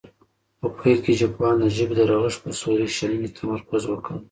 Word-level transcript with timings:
په 0.59 0.67
پیل 0.77 0.97
کې 1.05 1.17
ژبپوهانو 1.19 1.61
د 1.69 1.73
ژبې 1.77 1.95
د 1.97 2.01
رغښت 2.11 2.39
په 2.43 2.51
صوري 2.59 2.87
شننې 2.97 3.29
تمرکز 3.37 3.83
وکړ 3.87 4.15